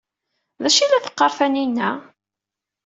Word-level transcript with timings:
D 0.61 0.63
acu 0.67 0.79
ay 0.81 0.89
la 0.89 1.03
teqqar 1.05 1.31
Taninna? 1.37 1.89